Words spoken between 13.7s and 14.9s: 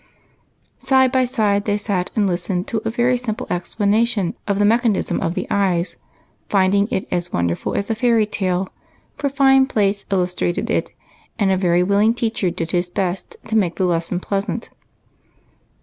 the lesson pleasant.